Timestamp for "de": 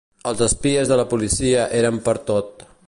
0.93-0.97